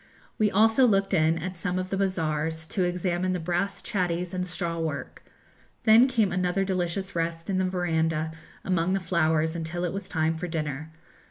[0.39, 4.47] We also looked in at some of the bazaars, to examine the brass chatties and
[4.47, 5.23] straw work.
[5.83, 8.31] Then came another delicious rest in the verandah
[8.65, 10.91] among the flowers until it was time for dinner.